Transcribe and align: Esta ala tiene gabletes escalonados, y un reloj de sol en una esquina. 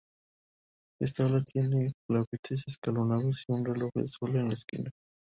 Esta 0.99 1.27
ala 1.27 1.43
tiene 1.43 1.93
gabletes 2.09 2.63
escalonados, 2.67 3.45
y 3.47 3.51
un 3.51 3.63
reloj 3.63 3.91
de 3.93 4.07
sol 4.07 4.31
en 4.35 4.45
una 4.45 4.55
esquina. 4.55 4.89